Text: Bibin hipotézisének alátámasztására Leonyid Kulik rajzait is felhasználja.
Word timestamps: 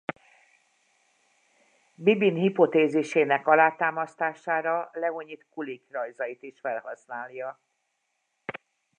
Bibin 1.95 2.35
hipotézisének 2.37 3.47
alátámasztására 3.47 4.89
Leonyid 4.93 5.45
Kulik 5.49 5.85
rajzait 5.91 6.41
is 6.43 6.59
felhasználja. 6.59 7.59